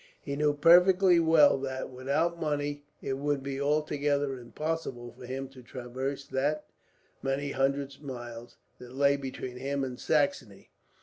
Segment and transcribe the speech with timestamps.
[0.19, 5.61] He knew perfectly well that, without money, it would be altogether impossible for him to
[5.61, 6.61] traverse the
[7.21, 10.71] many hundred miles that lay between him and Saxony.